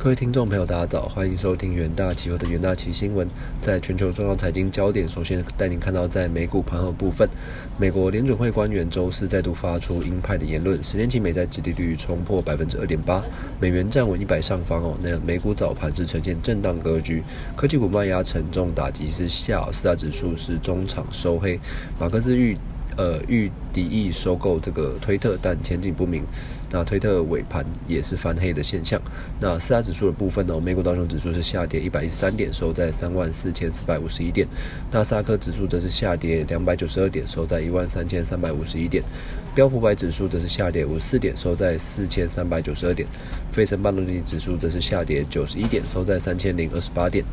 [0.00, 3.26] 各位听众朋友，大家早，欢迎收听元大期货的元大期新闻。
[3.60, 7.28] 在全球重要财经焦点，首先带您看到在美股盘后部分，
[7.76, 13.24] 美国联准会官员周四再度发出鹰派的言论，十年期美债殖利率冲破百分之二点八，
[13.60, 14.96] 美元站稳一百上方哦。
[15.02, 17.24] 那美股早盘是呈现震荡格局，
[17.56, 21.58] 科技股卖压沉重，打击是下，四大指数是中场收黑。
[21.98, 22.56] 马克思预
[22.96, 26.22] 呃预敌意收购这个推特，但前景不明。
[26.70, 29.00] 那推特尾盘也是翻黑的现象。
[29.40, 30.60] 那四大指数的部分呢？
[30.60, 34.46] 美股道琼指数是下跌一百一十三点，收在三万四千四百五十一点。
[34.90, 39.02] 纳斯达克指数则是下跌两百九十二点，收在一万三千三百五十一点。
[39.54, 43.08] 标普百指数则是下跌五十四点，收在四千三百九十二点。
[43.50, 47.24] 费城半导体指数则是下跌九十一点，收在三千零二十八点。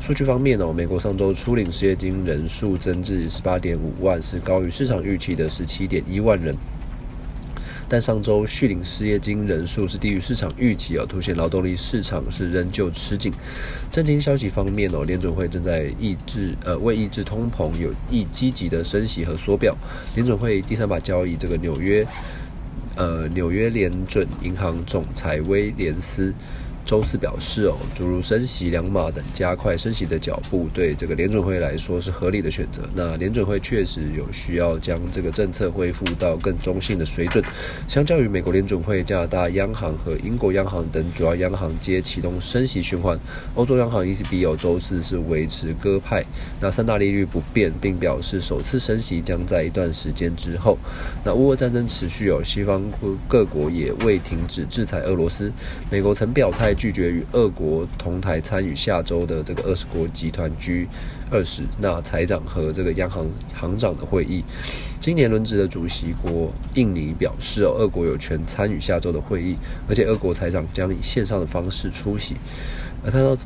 [0.00, 6.54] 数据方面呢，美国上周初领失业金人数增至十八点五万，是高于市场预期的十七点一万人。
[7.88, 13.32] 但上周续领失业金人数是低于市场预期哦，凸显劳动力市场是仍旧吃紧。
[13.90, 19.76] 震惊消息方面哦，联准会正在抑制呃为抑制通膨有意积极的升息和缩表。
[20.14, 22.06] 联准会第三把交易这个纽约
[22.96, 26.34] 呃纽约联准银行总裁威廉斯。
[26.86, 32.82] 周四表示，哦，诸如升息两码等加快升息的脚步，对这个联准会来说是合理的选择。
[32.94, 37.44] 那联准会确实有需要将这个政策恢复到更中性的水准。
[37.88, 43.18] 相较于美国联准会、加拿大央行和英国央行等主要央行皆启动升息循环，
[43.56, 46.24] 欧洲央行 ECB 有周四是维持鸽派，
[46.60, 50.78] 那三大利率不变，并表示首次升息将在一段时间之后。
[51.24, 52.80] 那乌俄战争持续，有西方
[53.26, 55.52] 各国也未停止制裁俄罗斯。
[55.90, 56.75] 美国曾表态。
[56.76, 60.86] 拒绝与俄国同台参与下周的这个二十国集团 G
[61.30, 64.44] 二十那财长和这个央行行长的会议。
[65.00, 69.56] 今年轮值的主席国印尼表示，哦，俄国有权参与下周的会议，
[69.88, 72.36] 而且俄国财长将以线上的方式出席。
[73.04, 73.36] 而他到。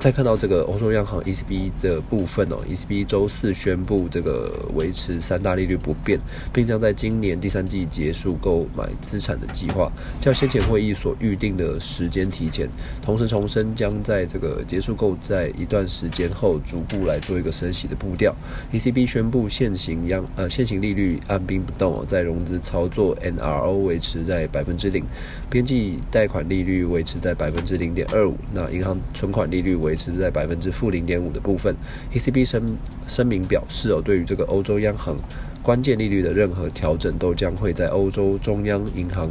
[0.00, 6.18] 再看到这个欧洲央行 ECB 的部分哦，ECB 周四宣布这个维持三大利率不变，
[6.54, 12.66] 并将在今年第三季结束购买资产的计划，较先前会议所预定的时间提前。
[13.02, 18.34] 同时重申将在这个结束购债一段时间后，逐步来做一个升息的步调。
[18.72, 25.04] ECB 宣布现行央呃现行利率按兵不动哦，在融资操作 NRO 维持在百分之零，
[25.50, 31.74] 边际贷款利率维持在百分之零点二五，那银行存款利率为维持在百分之负零点五的部分
[32.14, 32.76] ，ECB 声
[33.08, 35.16] 声明表示哦，对于这个欧洲央行
[35.62, 39.28] 关键利率的任何调整，都将会在欧洲中央银行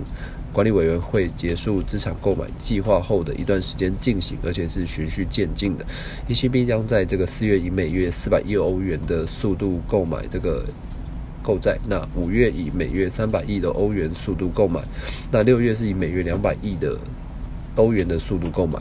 [0.52, 5.86] 管理委员会结束资产购买计划后的一段时间进行，而且是循序渐进的。
[6.28, 10.66] ECB 将在这个四月以每月四百亿欧元的速度购买这个
[11.42, 14.81] 购债，那五月以每月三百亿的欧元速度购买，
[15.31, 16.98] 那六月是以每月两百亿的
[17.75, 18.78] 欧元的速度购买。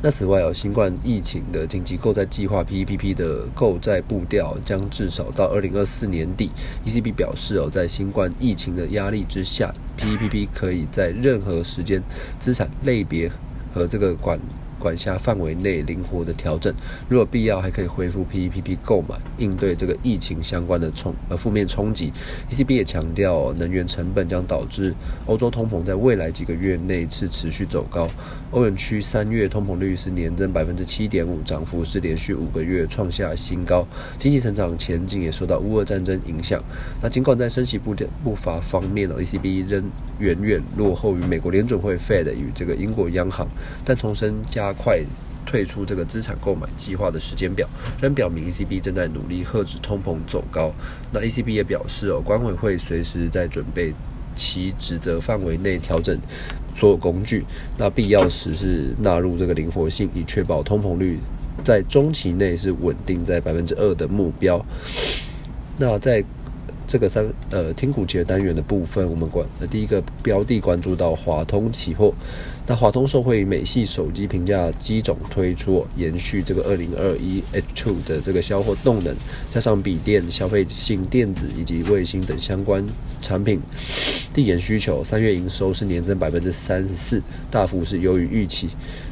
[0.00, 6.52] 那此外，有新冠疫情的紧急购债计划 （PEPP） 的购债步调将至少到二零二四年底。
[6.86, 12.00] ECB 表示，哦，在新冠疫情的压力之下，PEPP 可以在任何时间、
[12.38, 13.28] 资产类别
[13.74, 14.38] 和这个管。
[14.78, 16.72] 管辖范围内灵活的调整，
[17.08, 22.12] 如果必要，还可以恢复 PPP 购买，应对这个疫情相关的冲呃负面冲击。
[22.48, 24.94] ECB 也强调，能源成本将导致
[25.26, 28.08] 欧洲通膨在未来几个月内是持续走高。
[28.52, 33.86] 欧元区三月通膨率是年增百分之七点五，涨幅是连续五个月创下新高。
[34.16, 36.62] 经济成长前景也受到乌俄战争影响。
[37.02, 43.46] 那尽管在升息步步伐方面呢，ECB 仍远远落后于美国联准会 Fed 与这个英国央行，
[43.84, 44.67] 但重申加。
[44.68, 45.00] 加快
[45.46, 47.66] 退出这个资产购买计划的时间表，
[48.02, 50.70] 仍表明 ECB 正在努力遏制通膨走高。
[51.10, 53.94] 那 ECB 也表示哦，管委会随时在准备
[54.36, 56.18] 其职责范围内调整
[56.74, 57.44] 所有工具，
[57.78, 61.18] 那必要时是纳入这个灵活性，以确保通膨率
[61.64, 64.62] 在中期内是稳定在百分之二的目标。
[65.78, 66.22] 那在
[66.88, 72.14] 这个三呃听股节单元的部分，我们关呃第一个标的关注到华通期货。
[72.66, 79.14] 那华通受惠美系手机评价机种推出，延续这个二零二一 H2 的这个销货动能，
[79.50, 82.82] 加上笔电、消费性电子以及卫星等相关
[83.20, 83.60] 产品
[84.32, 88.68] 递延需求，三月营收是年增百分之三十四，大幅是优于预期。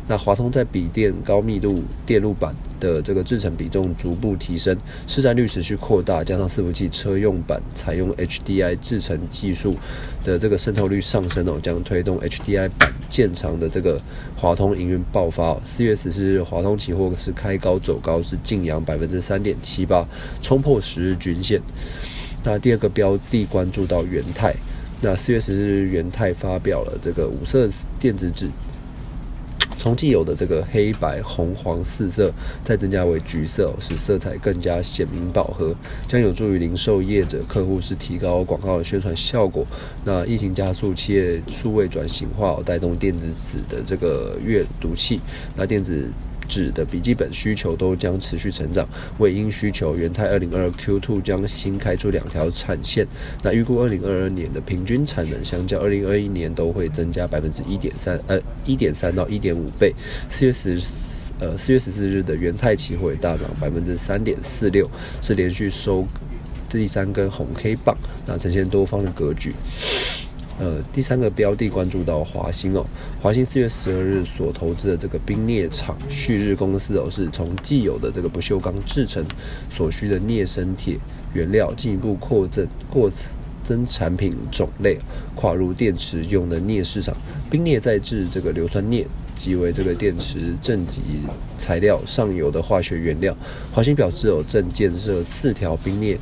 [0.08, 4.76] 那华通在笔电高密度电路板的这个制程比重逐步提升，
[5.06, 9.76] 市占率持续扩大，加上伺服器车用版采用 HDI 制程技术
[10.24, 14.00] 的这个渗透率上升哦，将推动 HDI 版建厂的这个
[14.36, 15.56] 华通营运爆发。
[15.64, 20.06] 四月十四日，华通期货是开高走高，是净扬百分之三点七八，
[20.42, 21.60] 冲破十日均线。
[22.44, 24.54] 那第二个标的关注到元泰，
[25.00, 27.68] 那四月十四日元泰发表了这个五色
[27.98, 28.48] 电子纸。
[29.78, 32.32] 从既有的这个黑白红黄四色，
[32.64, 35.74] 再增加为橘色，使色彩更加鲜明饱和，
[36.08, 39.66] 将有助于零售业者客户是提高广告的宣传效果。
[40.04, 45.20] 那疫情加速企业数位转型化，带动电子纸的这个阅读器，
[45.54, 46.08] 那电子。
[46.48, 48.88] 纸的笔记本需求都将持续成长，
[49.18, 53.06] 为因需求，元泰二零二二 Q2 将新开出两条产线。
[53.42, 59.94] 那预估二零二二年的平均产能，相较二零二一年都会增加百分之一点三，呃，一点三到一点五倍。
[60.28, 60.80] 四月十，
[61.38, 64.90] 呃，四月十四日的元泰期货大涨百分之三点四六，
[65.20, 66.06] 是连续收
[66.68, 67.96] 第三根红 K 棒，
[68.26, 69.54] 那呈现多方的格局。
[70.58, 72.86] 呃，第三个标的关注到华兴哦，
[73.20, 79.22] 华兴四月十二日所投资的这个冰镍厂旭日公司哦，是从既有的这个不锈钢制成
[79.68, 80.96] 所需的镍生铁
[81.34, 83.10] 原料，进一步扩增扩
[83.62, 84.96] 增产品种类，
[85.34, 87.14] 跨入电池用的镍市场。
[87.50, 89.06] 冰镍再制这个硫酸镍，
[89.36, 91.02] 即为这个电池正极
[91.58, 93.36] 材料上游的化学原料。
[93.70, 96.18] 华兴表示，有正建设四条冰镍。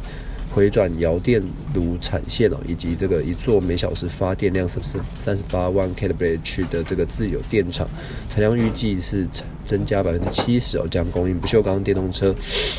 [0.55, 1.43] 回转窑电
[1.75, 7.89] 炉产线哦，以及这个一座每小时发电量是不是三十八万 kWh 的这个自有电厂，
[8.31, 9.27] 产量预计是
[9.65, 12.33] 增加百分之七十哦，将供应不锈钢电动车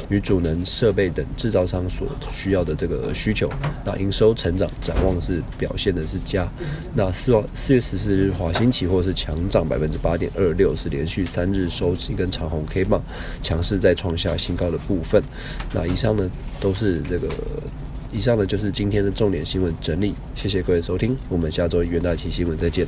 [0.08, 3.50] 与主能设备等制造商所需要的这个需求。
[3.84, 6.48] 那营收成长展望是表现的是佳。
[6.94, 13.04] 那四望四月十四日华兴期货是强涨百分之八点二六，是连续三日收一根长红 K 棒，
[13.44, 15.22] 强势再创下新高的部分。
[15.74, 16.32] 那以上呢
[16.62, 17.28] 都是这个。
[18.16, 22.88] 以上呢就是今天的重点新闻整理，谢谢各位收听，我们下周元大期新闻再见。